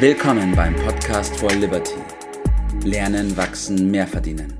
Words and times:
Willkommen 0.00 0.54
beim 0.54 0.76
Podcast 0.76 1.36
for 1.40 1.50
Liberty. 1.50 1.96
Lernen, 2.84 3.36
wachsen, 3.36 3.90
mehr 3.90 4.06
verdienen. 4.06 4.56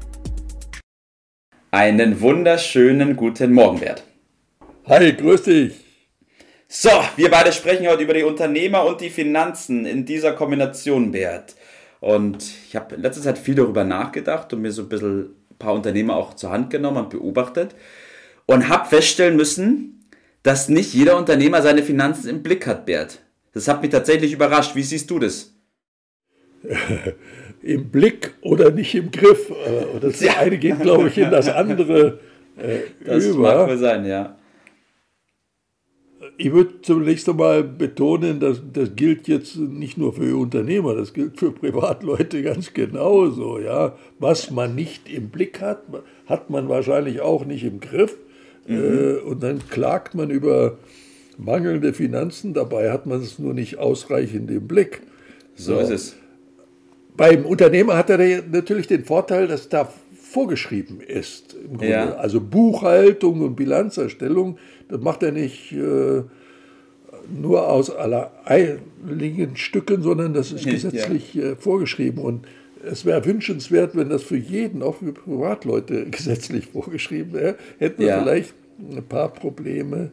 Einen 1.71 2.21
wunderschönen 2.21 3.15
guten 3.15 3.53
Morgen, 3.53 3.79
Bert. 3.79 4.03
Hi, 4.87 5.13
grüß 5.13 5.45
dich. 5.45 5.75
So, 6.67 6.91
wir 7.15 7.31
beide 7.31 7.53
sprechen 7.53 7.87
heute 7.87 8.03
über 8.03 8.15
die 8.15 8.25
Unternehmer 8.25 8.85
und 8.85 9.01
die 9.01 9.11
Finanzen 9.11 9.87
in 9.87 10.05
dieser 10.05 10.33
Kombination, 10.33 11.13
Bert. 11.13 11.55
Und 12.01 12.43
ich 12.67 12.75
habe 12.75 12.97
in 12.97 13.03
letzter 13.03 13.23
Zeit 13.23 13.39
viel 13.39 13.55
darüber 13.55 13.85
nachgedacht 13.85 14.53
und 14.53 14.63
mir 14.63 14.73
so 14.73 14.83
ein 14.83 14.89
bisschen 14.89 15.37
ein 15.53 15.59
paar 15.61 15.75
Unternehmer 15.75 16.17
auch 16.17 16.35
zur 16.35 16.51
Hand 16.51 16.71
genommen 16.71 17.05
und 17.05 17.11
beobachtet 17.11 17.77
und 18.47 18.69
habe 18.69 18.89
feststellen 18.89 19.37
müssen, 19.37 20.05
dass 20.43 20.69
nicht 20.69 20.95
jeder 20.95 21.17
Unternehmer 21.17 21.63
seine 21.63 21.85
Finanzen 21.85 22.29
im 22.29 22.43
Blick 22.43 22.67
hat, 22.67 22.87
Bert. 22.87 23.21
Das 23.59 23.67
hat 23.67 23.83
mich 23.83 23.91
tatsächlich 23.91 24.33
überrascht. 24.33 24.77
Wie 24.77 24.85
siehst 24.85 25.11
du 25.11 25.19
das? 25.19 25.53
Im 27.63 27.91
Blick 27.91 28.35
oder 28.41 28.71
nicht 28.71 28.95
im 28.95 29.11
Griff. 29.11 29.51
Äh, 29.51 29.99
das 30.01 30.21
ja. 30.21 30.37
eine 30.39 30.59
geht, 30.59 30.79
glaube 30.81 31.09
ich, 31.09 31.19
in 31.19 31.33
das 31.33 31.49
andere 31.49 32.21
äh, 32.57 32.79
das 33.05 33.25
über. 33.25 33.49
Das 33.49 33.57
mag 33.59 33.69
wohl 33.69 33.79
sein, 33.79 34.07
ja. 34.07 34.37
Ich 36.37 36.53
würde 36.53 36.83
zunächst 36.83 37.29
einmal 37.29 37.65
betonen, 37.65 38.39
dass 38.39 38.63
das 38.73 38.95
gilt 38.95 39.27
jetzt 39.27 39.57
nicht 39.57 39.99
nur 39.99 40.13
für 40.13 40.39
Unternehmer, 40.39 40.95
das 40.95 41.13
gilt 41.13 41.41
für 41.41 41.51
Privatleute 41.51 42.43
ganz 42.45 42.73
genauso. 42.73 43.59
Ja. 43.59 43.99
Was 44.21 44.53
man 44.53 44.77
nicht 44.77 45.13
im 45.13 45.31
Blick 45.31 45.61
hat, 45.61 45.83
hat 46.27 46.49
man 46.49 46.69
wahrscheinlich 46.69 47.23
auch 47.23 47.45
nicht 47.45 47.65
im 47.65 47.81
Griff. 47.81 48.17
Mhm. 48.69 48.77
Äh, 48.77 49.17
und 49.17 49.43
dann 49.43 49.69
klagt 49.69 50.15
man 50.15 50.31
über 50.31 50.79
mangelnde 51.39 51.95
Finanzen, 51.95 52.53
dabei 52.53 52.91
hat 52.91 53.07
man 53.07 53.23
es 53.23 53.39
nur 53.39 53.55
nicht 53.55 53.79
ausreichend 53.79 54.51
im 54.51 54.67
Blick. 54.67 55.01
So, 55.55 55.75
so 55.75 55.81
ist 55.81 55.91
es. 55.91 56.17
Beim 57.17 57.47
Unternehmer 57.47 57.97
hat 57.97 58.11
er 58.11 58.43
natürlich 58.43 58.87
den 58.87 59.05
Vorteil, 59.05 59.49
dass 59.49 59.69
da 59.69 59.89
vorgeschrieben 60.15 61.01
ist. 61.01 61.57
Ja. 61.81 62.15
Also 62.17 62.41
Buchhaltung 62.41 63.41
und 63.41 63.57
Bilanzerstellung, 63.57 64.59
das 64.89 65.01
macht 65.01 65.23
er 65.23 65.33
nicht 65.33 65.73
äh, 65.73 66.23
nur 67.35 67.69
aus 67.69 67.91
alleinigen 67.91 69.57
Stücken, 69.57 70.03
sondern 70.03 70.35
das 70.35 70.53
ist 70.53 70.67
gesetzlich 70.67 71.35
ja. 71.35 71.53
äh, 71.53 71.57
vorgeschrieben. 71.57 72.23
Und 72.23 72.47
es 72.85 73.05
wäre 73.05 73.25
wünschenswert, 73.25 73.97
wenn 73.97 74.11
das 74.11 74.23
für 74.23 74.37
jeden, 74.37 74.83
auch 74.83 74.97
für 74.97 75.13
Privatleute, 75.13 76.07
gesetzlich 76.11 76.67
vorgeschrieben 76.67 77.33
wäre. 77.33 77.57
Hätten 77.79 78.03
wir 78.03 78.09
ja. 78.09 78.23
vielleicht 78.23 78.55
ein 78.79 79.03
paar 79.03 79.33
Probleme 79.33 80.11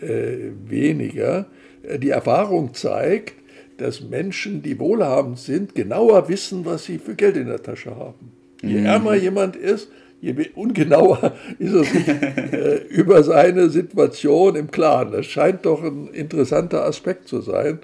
äh, 0.00 0.52
weniger. 0.66 1.46
Äh, 1.82 1.98
die 1.98 2.10
Erfahrung 2.10 2.74
zeigt, 2.74 3.34
dass 3.78 4.00
Menschen, 4.00 4.62
die 4.62 4.78
wohlhabend 4.78 5.38
sind, 5.38 5.74
genauer 5.74 6.28
wissen, 6.28 6.64
was 6.64 6.84
sie 6.84 6.98
für 6.98 7.14
Geld 7.14 7.36
in 7.36 7.46
der 7.46 7.62
Tasche 7.62 7.94
haben. 7.96 8.32
Je 8.62 8.80
mhm. 8.80 8.86
ärmer 8.86 9.14
jemand 9.14 9.56
ist, 9.56 9.88
je 10.20 10.34
ungenauer 10.54 11.34
ist 11.58 11.74
er 11.74 11.84
sich 11.84 12.08
äh, 12.08 12.76
über 12.88 13.22
seine 13.22 13.70
Situation 13.70 14.56
im 14.56 14.70
Klaren. 14.70 15.12
Das 15.12 15.26
scheint 15.26 15.64
doch 15.64 15.82
ein 15.82 16.08
interessanter 16.08 16.84
Aspekt 16.84 17.28
zu 17.28 17.40
sein. 17.40 17.78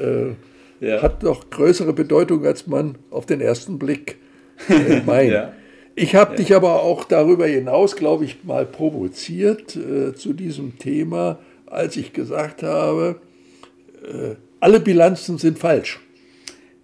Äh, 0.00 0.34
ja. 0.84 1.02
Hat 1.02 1.22
doch 1.22 1.50
größere 1.50 1.92
Bedeutung, 1.92 2.44
als 2.46 2.66
man 2.66 2.96
auf 3.10 3.26
den 3.26 3.40
ersten 3.40 3.78
Blick 3.78 4.16
äh, 4.68 5.00
meint. 5.06 5.32
ja. 5.32 5.52
Ich 6.00 6.14
habe 6.14 6.30
ja. 6.30 6.36
dich 6.38 6.54
aber 6.54 6.82
auch 6.82 7.04
darüber 7.04 7.46
hinaus, 7.46 7.94
glaube 7.94 8.24
ich, 8.24 8.42
mal 8.42 8.64
provoziert 8.64 9.76
äh, 9.76 10.14
zu 10.14 10.32
diesem 10.32 10.78
Thema, 10.78 11.38
als 11.66 11.94
ich 11.98 12.14
gesagt 12.14 12.62
habe, 12.62 13.20
äh, 14.02 14.36
alle 14.60 14.80
Bilanzen 14.80 15.36
sind 15.36 15.58
falsch. 15.58 16.00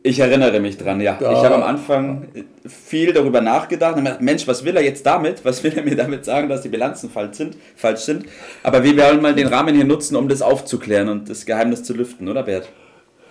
Ich 0.02 0.20
erinnere 0.20 0.60
mich 0.60 0.76
dran, 0.76 1.00
ja. 1.00 1.16
Da, 1.18 1.32
ich 1.32 1.38
habe 1.38 1.54
am 1.54 1.62
Anfang 1.62 2.28
viel 2.66 3.14
darüber 3.14 3.40
nachgedacht. 3.40 3.96
Mensch, 4.20 4.46
was 4.46 4.66
will 4.66 4.76
er 4.76 4.82
jetzt 4.82 5.06
damit? 5.06 5.42
Was 5.46 5.64
will 5.64 5.72
er 5.74 5.82
mir 5.82 5.96
damit 5.96 6.26
sagen, 6.26 6.50
dass 6.50 6.60
die 6.60 6.68
Bilanzen 6.68 7.08
falsch 7.08 7.38
sind? 7.38 7.56
Falsch 7.74 8.00
sind? 8.00 8.26
Aber 8.62 8.84
wir 8.84 8.98
werden 8.98 9.22
mal 9.22 9.34
den 9.34 9.46
Rahmen 9.46 9.74
hier 9.74 9.86
nutzen, 9.86 10.14
um 10.16 10.28
das 10.28 10.42
aufzuklären 10.42 11.08
und 11.08 11.30
das 11.30 11.46
Geheimnis 11.46 11.82
zu 11.84 11.94
lüften, 11.94 12.28
oder 12.28 12.42
Bert? 12.42 12.68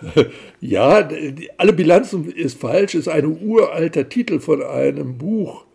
Ja, 0.60 1.08
alle 1.58 1.72
Bilanzen 1.72 2.30
ist 2.30 2.60
falsch, 2.60 2.96
ist 2.96 3.08
ein 3.08 3.24
uralter 3.24 4.08
Titel 4.08 4.40
von 4.40 4.62
einem 4.62 5.16
Buch, 5.16 5.65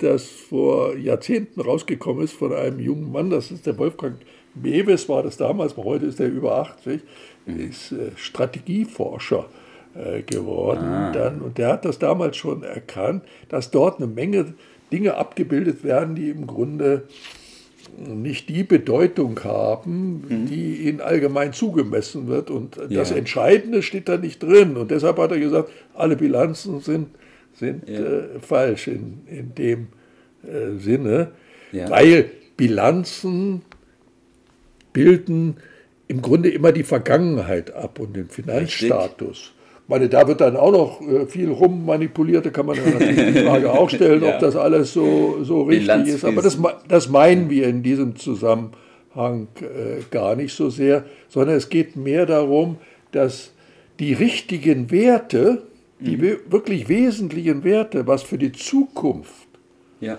das 0.00 0.26
vor 0.26 0.96
Jahrzehnten 0.96 1.60
rausgekommen 1.60 2.24
ist 2.24 2.32
von 2.32 2.52
einem 2.52 2.80
jungen 2.80 3.12
Mann, 3.12 3.30
das 3.30 3.52
ist 3.52 3.64
der 3.64 3.78
Wolfgang 3.78 4.16
Mewes, 4.54 5.08
war 5.08 5.22
das 5.22 5.36
damals, 5.36 5.76
heute 5.76 6.06
ist 6.06 6.20
er 6.20 6.28
über 6.28 6.56
80, 6.58 7.00
ist 7.46 7.92
äh, 7.92 8.10
Strategieforscher 8.16 9.46
äh, 9.94 10.22
geworden. 10.22 10.84
Ah. 10.84 11.12
Dann, 11.12 11.40
und 11.40 11.58
der 11.58 11.68
hat 11.68 11.84
das 11.84 11.98
damals 11.98 12.36
schon 12.36 12.62
erkannt, 12.62 13.22
dass 13.48 13.70
dort 13.70 13.98
eine 13.98 14.06
Menge 14.06 14.54
Dinge 14.92 15.16
abgebildet 15.16 15.84
werden, 15.84 16.14
die 16.14 16.30
im 16.30 16.46
Grunde 16.46 17.04
nicht 17.98 18.48
die 18.48 18.62
Bedeutung 18.62 19.42
haben, 19.42 20.24
mhm. 20.28 20.46
die 20.46 20.88
ihnen 20.88 21.00
allgemein 21.00 21.52
zugemessen 21.52 22.26
wird. 22.26 22.50
Und 22.50 22.76
das 22.90 23.10
ja. 23.10 23.16
Entscheidende 23.16 23.82
steht 23.82 24.08
da 24.08 24.16
nicht 24.16 24.42
drin. 24.42 24.76
Und 24.76 24.90
deshalb 24.90 25.18
hat 25.18 25.32
er 25.32 25.38
gesagt, 25.38 25.70
alle 25.94 26.16
Bilanzen 26.16 26.80
sind, 26.80 27.08
sind 27.58 27.88
ja. 27.88 28.00
äh, 28.00 28.40
falsch 28.40 28.88
in, 28.88 29.22
in 29.26 29.54
dem 29.54 29.88
äh, 30.42 30.78
Sinne, 30.78 31.32
ja. 31.72 31.90
weil 31.90 32.30
Bilanzen 32.56 33.62
bilden 34.92 35.56
im 36.08 36.22
Grunde 36.22 36.50
immer 36.50 36.72
die 36.72 36.84
Vergangenheit 36.84 37.74
ab 37.74 37.98
und 37.98 38.14
den 38.16 38.28
Finanzstatus. 38.28 39.28
Richtig 39.28 39.56
meine, 39.88 40.08
da 40.08 40.26
wird 40.26 40.40
dann 40.40 40.56
auch 40.56 40.72
noch 40.72 41.00
äh, 41.00 41.26
viel 41.26 41.50
rummanipuliert, 41.50 42.46
da 42.46 42.50
kann 42.50 42.66
man 42.66 42.76
natürlich 42.76 43.34
die 43.34 43.44
Frage 43.44 43.72
auch 43.72 43.88
stellen, 43.88 44.22
ja. 44.24 44.34
ob 44.34 44.40
das 44.40 44.56
alles 44.56 44.92
so, 44.92 45.42
so 45.42 45.62
richtig 45.62 46.08
ist. 46.08 46.24
Aber 46.24 46.42
das, 46.42 46.58
das 46.88 47.08
meinen 47.08 47.50
wir 47.50 47.68
in 47.68 47.82
diesem 47.82 48.16
Zusammenhang 48.16 49.48
äh, 49.60 50.02
gar 50.10 50.34
nicht 50.34 50.54
so 50.54 50.70
sehr, 50.70 51.04
sondern 51.28 51.56
es 51.56 51.68
geht 51.68 51.96
mehr 51.96 52.26
darum, 52.26 52.78
dass 53.12 53.52
die 54.00 54.12
richtigen 54.12 54.90
Werte, 54.90 55.62
die 55.98 56.16
mhm. 56.16 56.38
wirklich 56.50 56.88
wesentlichen 56.88 57.64
Werte, 57.64 58.06
was 58.06 58.22
für 58.22 58.38
die 58.38 58.52
Zukunft, 58.52 59.48
ja. 60.00 60.18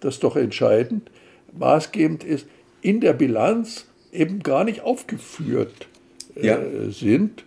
das 0.00 0.14
ist 0.14 0.24
doch 0.24 0.36
entscheidend, 0.36 1.10
maßgebend 1.58 2.24
ist, 2.24 2.46
in 2.82 3.00
der 3.00 3.14
Bilanz 3.14 3.86
eben 4.12 4.42
gar 4.42 4.64
nicht 4.64 4.82
aufgeführt 4.82 5.88
äh, 6.36 6.46
ja. 6.46 6.58
sind. 6.90 7.44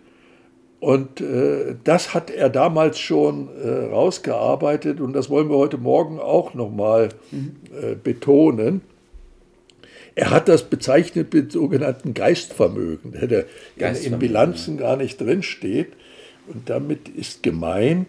Und 0.80 1.20
äh, 1.20 1.74
das 1.82 2.14
hat 2.14 2.30
er 2.30 2.50
damals 2.50 2.98
schon 3.00 3.48
äh, 3.62 3.68
rausgearbeitet 3.68 5.00
und 5.00 5.12
das 5.12 5.28
wollen 5.28 5.48
wir 5.48 5.56
heute 5.56 5.78
Morgen 5.78 6.20
auch 6.20 6.54
nochmal 6.54 7.08
mhm. 7.32 7.56
äh, 7.80 7.94
betonen. 7.96 8.82
Er 10.14 10.30
hat 10.30 10.48
das 10.48 10.64
bezeichnet 10.64 11.32
mit 11.32 11.52
sogenannten 11.52 12.14
Geistvermögen, 12.14 13.12
der 13.12 13.46
in 14.02 14.18
Bilanzen 14.18 14.76
gar 14.76 14.96
nicht 14.96 15.20
drinsteht. 15.20 15.92
Und 16.52 16.68
damit 16.68 17.08
ist 17.08 17.42
gemeint, 17.42 18.08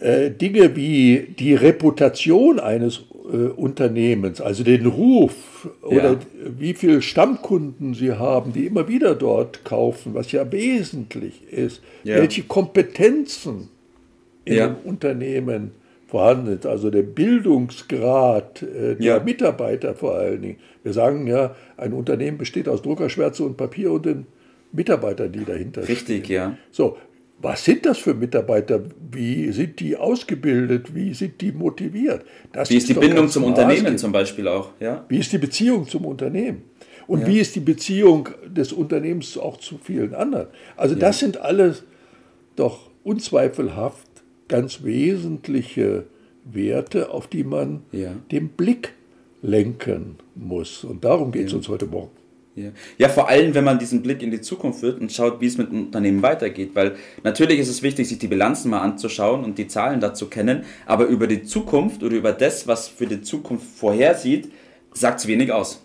äh, 0.00 0.30
Dinge 0.30 0.76
wie 0.76 1.34
die 1.38 1.54
Reputation 1.54 2.60
eines 2.60 3.00
äh, 3.32 3.48
Unternehmens, 3.48 4.40
also 4.40 4.62
den 4.62 4.86
Ruf 4.86 5.68
oder 5.82 6.12
ja. 6.12 6.18
wie 6.56 6.72
viele 6.74 7.02
Stammkunden 7.02 7.94
sie 7.94 8.12
haben, 8.12 8.52
die 8.52 8.66
immer 8.66 8.88
wieder 8.88 9.14
dort 9.14 9.64
kaufen, 9.64 10.14
was 10.14 10.30
ja 10.30 10.50
wesentlich 10.52 11.42
ist, 11.50 11.82
ja. 12.04 12.16
welche 12.16 12.44
Kompetenzen 12.44 13.68
in 14.44 14.54
ja. 14.54 14.68
dem 14.68 14.76
Unternehmen 14.84 15.72
vorhanden 16.06 16.46
sind, 16.46 16.66
also 16.66 16.90
der 16.90 17.02
Bildungsgrad 17.02 18.62
äh, 18.62 18.94
der 18.96 19.20
Mitarbeiter 19.20 19.94
vor 19.94 20.14
allen 20.14 20.40
Dingen. 20.40 20.56
Wir 20.82 20.92
sagen 20.92 21.26
ja, 21.26 21.54
ein 21.76 21.92
Unternehmen 21.92 22.38
besteht 22.38 22.68
aus 22.68 22.82
Druckerschwärze 22.82 23.44
und 23.44 23.56
Papier 23.56 23.92
und 23.92 24.06
den 24.06 24.26
Mitarbeitern, 24.72 25.32
die 25.32 25.44
dahinter 25.44 25.82
Richtig, 25.82 25.98
stehen. 25.98 26.16
Richtig, 26.16 26.28
ja. 26.34 26.58
So, 26.70 26.96
was 27.40 27.64
sind 27.64 27.86
das 27.86 27.98
für 27.98 28.14
Mitarbeiter? 28.14 28.82
Wie 29.12 29.52
sind 29.52 29.78
die 29.80 29.96
ausgebildet? 29.96 30.94
Wie 30.94 31.14
sind 31.14 31.40
die 31.40 31.52
motiviert? 31.52 32.24
Das 32.52 32.68
wie 32.68 32.76
ist, 32.76 32.84
ist 32.84 32.96
die 32.96 33.00
Bindung 33.00 33.28
zum 33.28 33.44
Unternehmen 33.44 33.96
zum 33.96 34.10
Beispiel 34.10 34.48
auch? 34.48 34.70
Ja? 34.80 35.04
Wie 35.08 35.18
ist 35.18 35.32
die 35.32 35.38
Beziehung 35.38 35.86
zum 35.86 36.04
Unternehmen? 36.04 36.62
Und 37.06 37.20
ja. 37.20 37.26
wie 37.28 37.38
ist 37.38 37.54
die 37.54 37.60
Beziehung 37.60 38.28
des 38.46 38.72
Unternehmens 38.72 39.38
auch 39.38 39.58
zu 39.58 39.78
vielen 39.78 40.14
anderen? 40.14 40.48
Also 40.76 40.94
ja. 40.94 41.00
das 41.00 41.20
sind 41.20 41.38
alles 41.38 41.84
doch 42.56 42.90
unzweifelhaft 43.04 44.06
ganz 44.48 44.82
wesentliche 44.82 46.04
Werte, 46.44 47.10
auf 47.10 47.28
die 47.28 47.44
man 47.44 47.82
ja. 47.92 48.12
den 48.32 48.48
Blick 48.48 48.94
lenken 49.42 50.16
muss. 50.34 50.84
Und 50.84 51.04
darum 51.04 51.30
geht 51.30 51.46
es 51.46 51.52
uns 51.52 51.68
heute 51.68 51.86
Morgen. 51.86 52.10
Ja. 52.64 52.70
ja, 52.98 53.08
vor 53.08 53.28
allem, 53.28 53.54
wenn 53.54 53.64
man 53.64 53.78
diesen 53.78 54.02
Blick 54.02 54.22
in 54.22 54.30
die 54.30 54.40
Zukunft 54.40 54.82
wird 54.82 55.00
und 55.00 55.12
schaut, 55.12 55.40
wie 55.40 55.46
es 55.46 55.58
mit 55.58 55.70
dem 55.70 55.86
Unternehmen 55.86 56.22
weitergeht. 56.22 56.70
Weil 56.74 56.96
natürlich 57.22 57.58
ist 57.58 57.68
es 57.68 57.82
wichtig, 57.82 58.08
sich 58.08 58.18
die 58.18 58.28
Bilanzen 58.28 58.70
mal 58.70 58.80
anzuschauen 58.80 59.44
und 59.44 59.58
die 59.58 59.68
Zahlen 59.68 60.00
dazu 60.00 60.26
kennen, 60.26 60.64
aber 60.86 61.06
über 61.06 61.26
die 61.26 61.42
Zukunft 61.42 62.02
oder 62.02 62.16
über 62.16 62.32
das, 62.32 62.66
was 62.66 62.88
für 62.88 63.06
die 63.06 63.22
Zukunft 63.22 63.66
vorhersieht, 63.76 64.50
sagt 64.92 65.20
es 65.20 65.26
wenig 65.26 65.52
aus. 65.52 65.82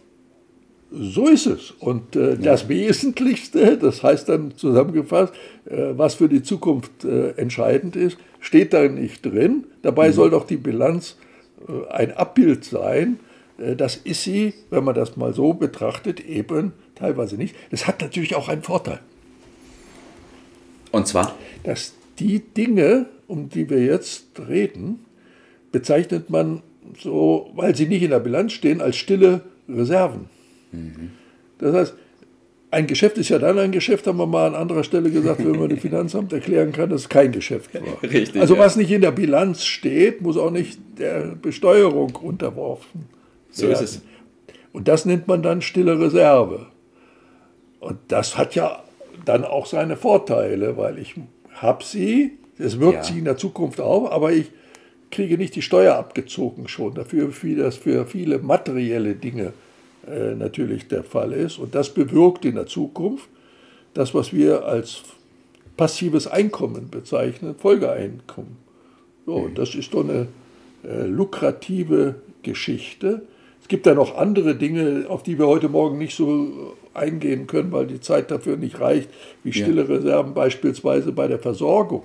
So 0.95 1.27
ist 1.27 1.47
es. 1.47 1.71
Und 1.71 2.15
äh, 2.15 2.37
das 2.37 2.69
Wesentlichste, 2.69 3.77
das 3.77 4.03
heißt 4.03 4.29
dann 4.29 4.55
zusammengefasst, 4.55 5.33
äh, 5.65 5.93
was 5.97 6.15
für 6.15 6.29
die 6.29 6.43
Zukunft 6.43 7.03
äh, 7.03 7.31
entscheidend 7.31 7.95
ist, 7.95 8.17
steht 8.39 8.73
da 8.73 8.87
nicht 8.87 9.25
drin. 9.25 9.65
Dabei 9.81 10.09
mhm. 10.09 10.13
soll 10.13 10.29
doch 10.29 10.45
die 10.45 10.57
Bilanz 10.57 11.17
äh, 11.67 11.91
ein 11.91 12.11
Abbild 12.11 12.63
sein. 12.63 13.19
Äh, 13.57 13.75
das 13.75 13.95
ist 13.95 14.23
sie, 14.23 14.53
wenn 14.69 14.83
man 14.83 14.95
das 14.95 15.17
mal 15.17 15.33
so 15.33 15.53
betrachtet, 15.53 16.19
eben 16.19 16.73
teilweise 16.95 17.35
nicht. 17.35 17.55
Das 17.71 17.87
hat 17.87 18.01
natürlich 18.01 18.35
auch 18.35 18.49
einen 18.49 18.63
Vorteil. 18.63 18.99
Und 20.91 21.07
zwar? 21.07 21.35
Dass 21.63 21.93
die 22.19 22.39
Dinge, 22.39 23.07
um 23.27 23.49
die 23.49 23.69
wir 23.69 23.83
jetzt 23.83 24.25
reden, 24.47 25.05
bezeichnet 25.71 26.29
man 26.29 26.61
so, 27.01 27.51
weil 27.55 27.75
sie 27.75 27.87
nicht 27.87 28.03
in 28.03 28.11
der 28.11 28.19
Bilanz 28.19 28.53
stehen, 28.53 28.81
als 28.81 28.97
stille 28.97 29.41
Reserven. 29.67 30.29
Mhm. 30.71 31.11
Das 31.57 31.73
heißt, 31.73 31.93
ein 32.69 32.87
Geschäft 32.87 33.17
ist 33.17 33.29
ja 33.29 33.39
dann 33.39 33.57
ein 33.59 33.71
Geschäft, 33.71 34.05
haben 34.07 34.17
wir 34.17 34.25
mal 34.25 34.47
an 34.47 34.55
anderer 34.55 34.83
Stelle 34.83 35.09
gesagt, 35.09 35.39
wenn 35.45 35.59
man 35.59 35.69
dem 35.69 35.77
Finanzamt 35.79 36.33
erklären 36.33 36.71
kann, 36.71 36.89
dass 36.89 37.01
es 37.01 37.09
kein 37.09 37.31
Geschäft 37.31 37.73
war. 37.73 38.03
Richtig, 38.03 38.41
also 38.41 38.57
was 38.57 38.75
nicht 38.75 38.91
in 38.91 39.01
der 39.01 39.11
Bilanz 39.11 39.63
steht, 39.63 40.21
muss 40.21 40.37
auch 40.37 40.51
nicht 40.51 40.79
der 40.97 41.35
Besteuerung 41.41 42.15
unterworfen 42.15 43.07
so. 43.53 43.67
So 43.67 43.71
ist 43.71 43.81
es. 43.81 44.01
Und 44.73 44.87
das 44.87 45.05
nennt 45.05 45.27
man 45.27 45.43
dann 45.43 45.61
stille 45.61 45.99
Reserve. 45.99 46.67
Und 47.79 47.99
das 48.07 48.37
hat 48.37 48.55
ja 48.55 48.83
dann 49.25 49.45
auch 49.45 49.65
seine 49.65 49.95
Vorteile, 49.95 50.77
weil 50.77 50.97
ich 50.97 51.15
habe 51.55 51.83
sie, 51.83 52.37
es 52.57 52.79
wirkt 52.79 52.95
ja. 52.95 53.03
sich 53.03 53.17
in 53.17 53.25
der 53.25 53.37
Zukunft 53.37 53.79
auf, 53.79 54.11
aber 54.11 54.31
ich 54.31 54.51
kriege 55.11 55.37
nicht 55.37 55.55
die 55.55 55.61
Steuer 55.61 55.95
abgezogen 55.95 56.67
schon. 56.67 56.95
Dafür, 56.95 57.31
wie 57.41 57.55
das 57.55 57.77
für 57.77 58.05
viele 58.05 58.39
materielle 58.39 59.13
Dinge 59.13 59.53
äh, 60.07 60.33
natürlich 60.33 60.87
der 60.87 61.03
Fall 61.03 61.33
ist. 61.33 61.59
Und 61.59 61.75
das 61.75 61.93
bewirkt 61.93 62.45
in 62.45 62.55
der 62.55 62.65
Zukunft 62.65 63.29
das, 63.93 64.13
was 64.15 64.33
wir 64.33 64.65
als 64.65 65.03
passives 65.77 66.27
Einkommen 66.27 66.89
bezeichnen, 66.89 67.55
Folgeeinkommen. 67.55 68.57
So, 69.25 69.35
und 69.35 69.57
das 69.57 69.75
ist 69.75 69.93
doch 69.93 70.03
eine 70.03 70.27
äh, 70.83 71.05
lukrative 71.05 72.15
Geschichte. 72.41 73.21
Es 73.63 73.67
gibt 73.67 73.85
ja 73.85 73.95
noch 73.95 74.15
andere 74.15 74.55
Dinge, 74.55 75.05
auf 75.07 75.23
die 75.23 75.39
wir 75.39 75.47
heute 75.47 75.69
Morgen 75.69 75.97
nicht 75.97 76.15
so 76.15 76.75
eingehen 76.93 77.47
können, 77.47 77.71
weil 77.71 77.87
die 77.87 77.99
Zeit 77.99 78.29
dafür 78.29 78.57
nicht 78.57 78.79
reicht, 78.79 79.09
wie 79.43 79.53
stille 79.53 79.83
ja. 79.83 79.87
Reserven 79.87 80.35
beispielsweise 80.35 81.11
bei 81.11 81.27
der 81.27 81.39
Versorgung, 81.39 82.03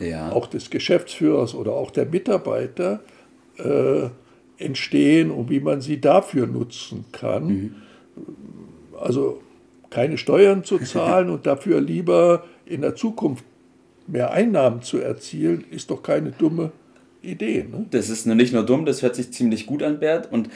ja. 0.00 0.32
auch 0.32 0.46
des 0.46 0.70
Geschäftsführers 0.70 1.54
oder 1.54 1.72
auch 1.72 1.90
der 1.90 2.06
Mitarbeiter. 2.06 3.00
Äh, 3.58 4.08
entstehen 4.58 5.30
und 5.30 5.50
wie 5.50 5.60
man 5.60 5.80
sie 5.80 6.00
dafür 6.00 6.46
nutzen 6.46 7.04
kann. 7.12 7.46
Mhm. 7.46 7.74
Also 9.00 9.40
keine 9.90 10.18
Steuern 10.18 10.64
zu 10.64 10.78
zahlen 10.84 11.28
und 11.30 11.46
dafür 11.46 11.80
lieber 11.80 12.44
in 12.66 12.82
der 12.82 12.94
Zukunft 12.96 13.44
mehr 14.06 14.32
Einnahmen 14.32 14.82
zu 14.82 14.98
erzielen, 14.98 15.64
ist 15.70 15.90
doch 15.90 16.02
keine 16.02 16.30
dumme 16.30 16.72
Idee. 17.22 17.66
Ne? 17.70 17.86
Das 17.90 18.10
ist 18.10 18.26
nicht 18.26 18.52
nur 18.52 18.64
dumm, 18.64 18.84
das 18.84 19.02
hört 19.02 19.16
sich 19.16 19.32
ziemlich 19.32 19.66
gut 19.66 19.82
an, 19.82 19.98
Bert. 19.98 20.30
Und 20.30 20.50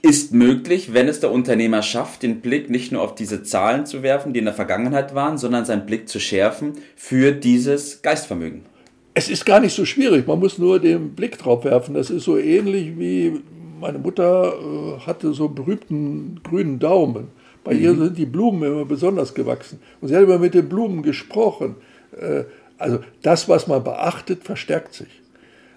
ist 0.00 0.32
möglich, 0.32 0.94
wenn 0.94 1.08
es 1.08 1.20
der 1.20 1.30
Unternehmer 1.30 1.82
schafft, 1.82 2.22
den 2.22 2.40
Blick 2.40 2.70
nicht 2.70 2.90
nur 2.90 3.02
auf 3.02 3.14
diese 3.14 3.42
Zahlen 3.42 3.86
zu 3.86 4.02
werfen, 4.02 4.32
die 4.32 4.40
in 4.40 4.46
der 4.46 4.54
Vergangenheit 4.54 5.14
waren, 5.14 5.38
sondern 5.38 5.64
seinen 5.64 5.86
Blick 5.86 6.08
zu 6.08 6.18
schärfen 6.18 6.72
für 6.96 7.32
dieses 7.32 8.02
Geistvermögen. 8.02 8.62
Es 9.14 9.28
ist 9.28 9.44
gar 9.44 9.60
nicht 9.60 9.74
so 9.74 9.84
schwierig, 9.84 10.26
man 10.26 10.38
muss 10.38 10.58
nur 10.58 10.80
den 10.80 11.10
Blick 11.10 11.38
drauf 11.38 11.64
werfen. 11.64 11.94
Das 11.94 12.10
ist 12.10 12.24
so 12.24 12.38
ähnlich 12.38 12.98
wie 12.98 13.42
meine 13.82 13.98
Mutter 13.98 14.54
äh, 14.54 15.00
hatte 15.00 15.32
so 15.34 15.46
einen 15.46 15.54
berühmten 15.54 16.40
grünen 16.42 16.78
Daumen. 16.78 17.28
Bei 17.64 17.74
mhm. 17.74 17.80
ihr 17.80 17.94
sind 17.94 18.16
die 18.16 18.26
Blumen 18.26 18.62
immer 18.62 18.84
besonders 18.84 19.34
gewachsen. 19.34 19.80
Und 20.00 20.08
sie 20.08 20.16
hat 20.16 20.22
immer 20.22 20.38
mit 20.38 20.54
den 20.54 20.68
Blumen 20.68 21.02
gesprochen. 21.02 21.76
Äh, 22.18 22.44
also 22.78 23.00
das, 23.22 23.48
was 23.48 23.66
man 23.66 23.84
beachtet, 23.84 24.44
verstärkt 24.44 24.94
sich. 24.94 25.20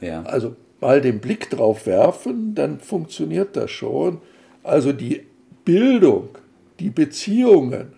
Ja. 0.01 0.23
Also 0.23 0.56
mal 0.81 1.01
den 1.01 1.19
Blick 1.19 1.50
drauf 1.50 1.86
werfen, 1.86 2.56
dann 2.56 2.80
funktioniert 2.80 3.56
das 3.56 3.72
schon. 3.72 4.19
Also 4.63 4.92
die 4.92 5.24
Bildung, 5.63 6.30
die 6.80 6.89
Beziehungen, 6.89 7.94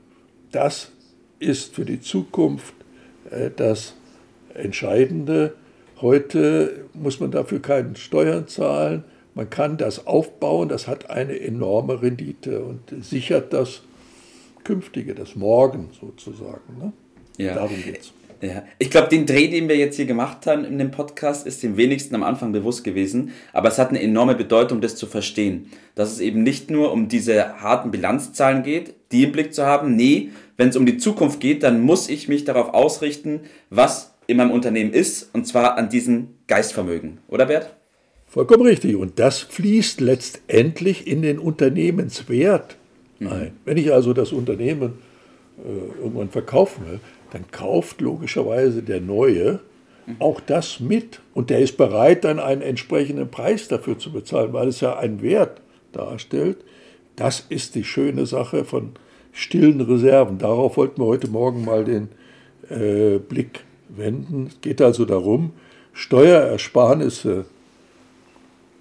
das 0.52 0.92
ist 1.40 1.76
für 1.76 1.86
die 1.86 2.02
Zukunft 2.02 2.74
äh, 3.30 3.50
das 3.56 3.94
Entscheidende. 4.54 5.56
Heute 6.02 6.86
muss 6.94 7.20
man 7.20 7.32
dafür 7.32 7.62
keine 7.62 7.96
Steuern 7.96 8.48
zahlen. 8.48 9.04
Man 9.36 9.50
kann 9.50 9.78
das 9.78 10.08
aufbauen, 10.08 10.68
das 10.70 10.88
hat 10.88 11.10
eine 11.10 11.40
enorme 11.40 12.02
Rendite 12.02 12.62
und 12.64 12.82
sichert 13.04 13.54
das 13.54 13.84
Künftige, 14.64 15.14
das 15.14 15.36
Morgen 15.36 15.90
sozusagen. 16.00 16.78
Ne? 16.80 16.94
Ja. 17.38 17.54
Darum 17.54 17.82
geht's. 17.84 18.14
Ja. 18.42 18.64
Ich 18.78 18.92
glaube, 18.92 19.10
den 19.10 19.26
Dreh, 19.26 19.48
den 19.48 19.68
wir 19.68 19.78
jetzt 19.78 19.96
hier 19.96 20.06
gemacht 20.06 20.46
haben 20.46 20.64
in 20.64 20.78
dem 20.78 20.92
Podcast, 20.92 21.48
ist 21.48 21.64
dem 21.64 21.78
wenigsten 21.78 22.14
am 22.16 22.24
Anfang 22.24 22.52
bewusst 22.52 22.84
gewesen. 22.84 23.32
Aber 23.54 23.70
es 23.70 23.78
hat 23.78 23.90
eine 23.90 24.02
enorme 24.02 24.36
Bedeutung, 24.36 24.82
das 24.82 24.96
zu 24.96 25.08
verstehen. 25.08 25.72
Dass 25.96 26.12
es 26.12 26.20
eben 26.20 26.44
nicht 26.44 26.70
nur 26.70 26.92
um 26.92 27.08
diese 27.08 27.62
harten 27.62 27.92
Bilanzzahlen 27.92 28.64
geht, 28.64 28.94
die 29.12 29.24
im 29.24 29.32
Blick 29.32 29.54
zu 29.54 29.66
haben. 29.66 29.96
Nee, 29.96 30.30
wenn 30.56 30.70
es 30.70 30.76
um 30.76 30.86
die 30.86 30.98
Zukunft 30.98 31.40
geht, 31.40 31.64
dann 31.64 31.82
muss 31.82 32.10
ich 32.10 32.28
mich 32.28 32.46
darauf 32.46 32.74
ausrichten, 32.74 33.42
was 33.70 34.14
in 34.28 34.38
meinem 34.38 34.52
Unternehmen 34.52 34.94
ist, 34.94 35.30
und 35.34 35.48
zwar 35.48 35.78
an 35.78 35.90
diesem 35.90 36.28
Geistvermögen. 36.48 37.20
Oder 37.28 37.46
Bert? 37.46 37.74
Vollkommen 38.28 38.64
richtig. 38.64 38.96
Und 38.96 39.20
das 39.20 39.40
fließt 39.40 40.02
letztendlich 40.02 41.08
in 41.08 41.22
den 41.22 41.40
Unternehmenswert 41.40 42.76
mhm. 43.20 43.28
ein. 43.28 43.52
Wenn 43.66 43.78
ich 43.78 43.92
also 43.94 44.14
das 44.14 44.34
Unternehmen 44.34 45.00
äh, 45.58 46.02
irgendwann 46.02 46.30
verkaufen 46.30 46.86
will, 46.86 47.00
dann 47.32 47.50
kauft 47.52 48.02
logischerweise 48.02 48.82
der 48.84 49.02
Neue 49.02 49.60
auch 50.20 50.40
das 50.40 50.80
mit. 50.80 51.20
Und 51.34 51.50
der 51.50 51.60
ist 51.60 51.78
bereit, 51.78 52.24
dann 52.24 52.40
einen 52.40 52.62
entsprechenden 52.62 53.30
Preis 53.30 53.68
dafür 53.68 54.00
zu 54.00 54.12
bezahlen, 54.12 54.54
weil 54.54 54.68
es 54.68 54.82
ja 54.82 54.98
einen 54.98 55.22
Wert 55.22 55.62
darstellt. 55.92 56.58
Das 57.16 57.46
ist 57.50 57.76
die 57.76 57.84
schöne 57.84 58.26
Sache 58.26 58.64
von 58.64 58.92
stillen 59.32 59.82
Reserven. 59.82 60.38
Darauf 60.38 60.78
wollten 60.78 61.02
wir 61.02 61.06
heute 61.06 61.30
Morgen 61.30 61.66
mal 61.66 61.84
den 61.84 62.10
äh, 62.70 63.20
Blick 63.20 63.64
wenden. 63.90 64.48
Es 64.48 64.62
geht 64.62 64.82
also 64.82 65.06
darum, 65.06 65.52
Steuerersparnisse, 65.94 67.46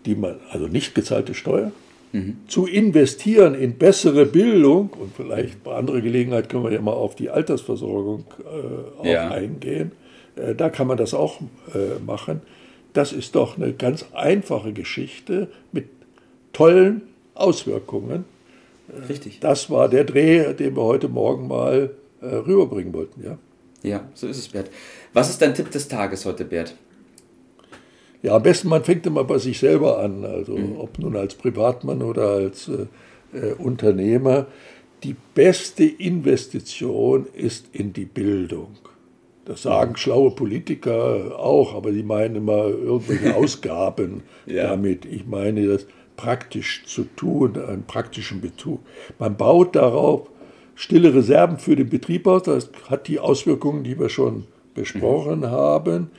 die 0.04 0.14
man, 0.14 0.36
also 0.50 0.68
nicht 0.68 0.94
gezahlte 0.94 1.34
Steuer, 1.34 1.72
mhm. 2.12 2.38
zu 2.48 2.66
investieren 2.66 3.54
in 3.54 3.74
bessere 3.74 4.26
Bildung 4.26 4.90
und 4.90 5.14
vielleicht 5.16 5.62
bei 5.64 5.74
anderer 5.74 6.00
Gelegenheit 6.00 6.48
können 6.48 6.64
wir 6.64 6.72
ja 6.72 6.80
mal 6.80 6.92
auf 6.92 7.14
die 7.14 7.30
Altersversorgung 7.30 8.24
äh, 8.40 9.00
auch 9.00 9.04
ja. 9.04 9.30
eingehen. 9.30 9.92
Äh, 10.36 10.54
da 10.54 10.70
kann 10.70 10.86
man 10.86 10.96
das 10.96 11.14
auch 11.14 11.40
äh, 11.74 12.00
machen. 12.04 12.42
Das 12.92 13.12
ist 13.12 13.34
doch 13.34 13.56
eine 13.56 13.72
ganz 13.72 14.06
einfache 14.12 14.72
Geschichte 14.72 15.48
mit 15.72 15.88
tollen 16.52 17.02
Auswirkungen. 17.34 18.24
Äh, 18.88 19.06
Richtig. 19.06 19.40
Das 19.40 19.70
war 19.70 19.88
der 19.88 20.04
Dreh, 20.04 20.54
den 20.54 20.76
wir 20.76 20.82
heute 20.82 21.08
Morgen 21.08 21.48
mal 21.48 21.90
äh, 22.20 22.26
rüberbringen 22.26 22.92
wollten. 22.94 23.22
Ja? 23.22 23.38
ja, 23.82 24.08
so 24.14 24.26
ist 24.26 24.38
es, 24.38 24.48
Bert. 24.48 24.70
Was 25.12 25.30
ist 25.30 25.42
dein 25.42 25.54
Tipp 25.54 25.70
des 25.70 25.88
Tages 25.88 26.24
heute, 26.24 26.44
Bert? 26.44 26.74
Ja, 28.26 28.34
am 28.34 28.42
besten 28.42 28.68
man 28.68 28.82
fängt 28.82 29.06
immer 29.06 29.22
bei 29.22 29.38
sich 29.38 29.60
selber 29.60 30.00
an, 30.00 30.24
also 30.24 30.56
mhm. 30.56 30.80
ob 30.80 30.98
nun 30.98 31.14
als 31.14 31.36
Privatmann 31.36 32.02
oder 32.02 32.30
als 32.30 32.68
äh, 32.68 32.86
äh, 33.38 33.52
Unternehmer. 33.52 34.46
Die 35.04 35.14
beste 35.34 35.84
Investition 35.84 37.26
ist 37.34 37.68
in 37.72 37.92
die 37.92 38.04
Bildung. 38.04 38.78
Das 39.44 39.62
sagen 39.62 39.92
mhm. 39.92 39.96
schlaue 39.96 40.32
Politiker 40.32 41.38
auch, 41.38 41.72
aber 41.76 41.92
die 41.92 42.02
meinen 42.02 42.34
immer 42.34 42.64
irgendwelche 42.64 43.36
Ausgaben 43.36 44.24
ja. 44.44 44.70
damit. 44.70 45.04
Ich 45.04 45.24
meine, 45.24 45.64
das 45.64 45.86
praktisch 46.16 46.82
zu 46.84 47.04
tun, 47.04 47.56
einen 47.56 47.84
praktischen 47.84 48.40
Bezug. 48.40 48.80
Man 49.20 49.36
baut 49.36 49.76
darauf 49.76 50.28
stille 50.74 51.14
Reserven 51.14 51.58
für 51.58 51.76
den 51.76 51.90
Betrieb 51.90 52.26
aus. 52.26 52.42
Das 52.42 52.70
hat 52.90 53.06
die 53.06 53.20
Auswirkungen, 53.20 53.84
die 53.84 53.96
wir 53.96 54.08
schon 54.08 54.48
besprochen 54.74 55.40
mhm. 55.40 55.50
haben. 55.50 56.10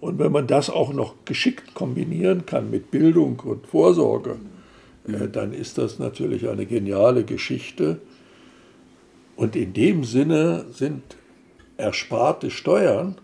Und 0.00 0.18
wenn 0.18 0.32
man 0.32 0.46
das 0.46 0.70
auch 0.70 0.92
noch 0.92 1.14
geschickt 1.24 1.74
kombinieren 1.74 2.46
kann 2.46 2.70
mit 2.70 2.90
Bildung 2.90 3.40
und 3.40 3.66
Vorsorge, 3.66 4.36
äh, 5.06 5.12
mhm. 5.12 5.32
dann 5.32 5.52
ist 5.52 5.78
das 5.78 5.98
natürlich 5.98 6.48
eine 6.48 6.66
geniale 6.66 7.24
Geschichte. 7.24 8.00
Und 9.36 9.56
in 9.56 9.72
dem 9.72 10.04
Sinne 10.04 10.66
sind 10.70 11.02
ersparte 11.76 12.50
Steuern 12.50 13.16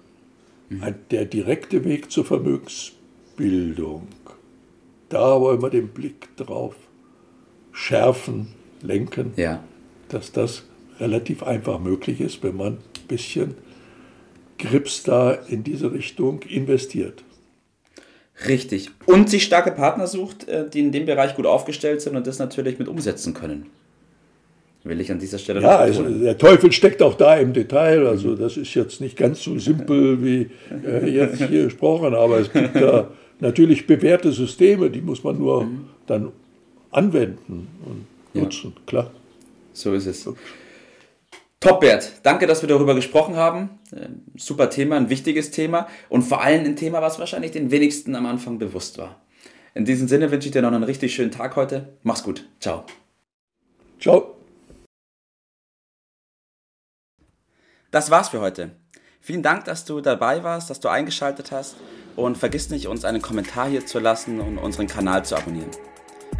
mhm. 0.68 0.82
ein, 0.82 0.94
der 1.10 1.24
direkte 1.24 1.84
Weg 1.84 2.10
zur 2.10 2.24
Vermögensbildung. 2.24 4.08
Da 5.08 5.40
wollen 5.40 5.60
wir 5.62 5.70
den 5.70 5.88
Blick 5.88 6.34
drauf 6.36 6.74
schärfen, 7.72 8.48
lenken, 8.80 9.32
ja. 9.36 9.62
dass 10.08 10.32
das 10.32 10.64
relativ 11.00 11.42
einfach 11.42 11.78
möglich 11.78 12.20
ist, 12.20 12.42
wenn 12.42 12.56
man 12.56 12.74
ein 12.74 13.08
bisschen 13.08 13.54
Grips 14.62 15.02
da 15.02 15.32
in 15.32 15.64
diese 15.64 15.92
Richtung 15.92 16.42
investiert. 16.42 17.24
Richtig. 18.46 18.90
Und 19.06 19.28
sich 19.28 19.44
starke 19.44 19.72
Partner 19.72 20.06
sucht, 20.06 20.48
äh, 20.48 20.68
die 20.68 20.80
in 20.80 20.92
dem 20.92 21.06
Bereich 21.06 21.36
gut 21.36 21.46
aufgestellt 21.46 22.00
sind 22.00 22.16
und 22.16 22.26
das 22.26 22.38
natürlich 22.38 22.78
mit 22.78 22.88
umsetzen 22.88 23.34
können. 23.34 23.66
will 24.84 25.00
ich 25.00 25.12
an 25.12 25.18
dieser 25.18 25.38
Stelle 25.38 25.60
ja, 25.60 25.76
also 25.76 26.02
der 26.02 26.36
Teufel 26.38 26.72
steckt 26.72 27.02
auch 27.02 27.14
da 27.14 27.36
im 27.36 27.52
Detail. 27.52 28.06
Also 28.06 28.34
das 28.34 28.56
ist 28.56 28.74
jetzt 28.74 29.00
nicht 29.00 29.16
ganz 29.16 29.42
so 29.42 29.58
simpel 29.58 30.24
wie 30.24 30.50
äh, 30.84 31.08
jetzt 31.08 31.42
hier 31.44 31.64
gesprochen, 31.64 32.14
aber 32.14 32.40
es 32.40 32.52
gibt 32.52 32.74
da 32.76 33.10
natürlich 33.40 33.86
bewährte 33.86 34.32
Systeme, 34.32 34.90
die 34.90 35.02
muss 35.02 35.22
man 35.22 35.38
nur 35.38 35.64
mhm. 35.64 35.84
dann 36.06 36.32
anwenden 36.90 37.68
und 37.84 38.06
nutzen, 38.40 38.72
ja. 38.74 38.82
klar. 38.86 39.10
So 39.72 39.94
ist 39.94 40.06
es. 40.06 40.28
Top, 41.62 41.80
Bert. 41.80 42.12
Danke, 42.24 42.48
dass 42.48 42.60
wir 42.60 42.68
darüber 42.68 42.96
gesprochen 42.96 43.36
haben. 43.36 43.78
Ähm, 43.94 44.22
super 44.36 44.68
Thema, 44.68 44.96
ein 44.96 45.10
wichtiges 45.10 45.52
Thema 45.52 45.86
und 46.08 46.22
vor 46.22 46.42
allem 46.42 46.64
ein 46.64 46.74
Thema, 46.74 47.00
was 47.00 47.20
wahrscheinlich 47.20 47.52
den 47.52 47.70
wenigsten 47.70 48.16
am 48.16 48.26
Anfang 48.26 48.58
bewusst 48.58 48.98
war. 48.98 49.22
In 49.72 49.84
diesem 49.84 50.08
Sinne 50.08 50.32
wünsche 50.32 50.48
ich 50.48 50.52
dir 50.52 50.60
noch 50.60 50.72
einen 50.72 50.82
richtig 50.82 51.14
schönen 51.14 51.30
Tag 51.30 51.54
heute. 51.54 51.96
Mach's 52.02 52.24
gut. 52.24 52.48
Ciao. 52.58 52.84
Ciao. 54.00 54.34
Das 57.92 58.10
war's 58.10 58.30
für 58.30 58.40
heute. 58.40 58.72
Vielen 59.20 59.44
Dank, 59.44 59.64
dass 59.64 59.84
du 59.84 60.00
dabei 60.00 60.42
warst, 60.42 60.68
dass 60.68 60.80
du 60.80 60.88
eingeschaltet 60.88 61.52
hast 61.52 61.76
und 62.16 62.36
vergiss 62.36 62.70
nicht, 62.70 62.88
uns 62.88 63.04
einen 63.04 63.22
Kommentar 63.22 63.68
hier 63.68 63.86
zu 63.86 64.00
lassen 64.00 64.40
und 64.40 64.58
unseren 64.58 64.88
Kanal 64.88 65.24
zu 65.24 65.36
abonnieren. 65.36 65.70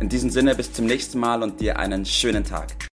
In 0.00 0.08
diesem 0.08 0.30
Sinne 0.30 0.56
bis 0.56 0.72
zum 0.72 0.86
nächsten 0.86 1.20
Mal 1.20 1.44
und 1.44 1.60
dir 1.60 1.78
einen 1.78 2.04
schönen 2.04 2.42
Tag. 2.42 2.91